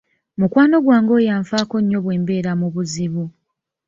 Mukwano 0.39 0.75
gwange 0.85 1.11
oyo 1.19 1.29
anfaako 1.37 1.75
nnyo 1.81 1.99
bwe 2.05 2.15
mbeera 2.21 2.51
mu 2.59 2.67
buzibu. 2.73 3.23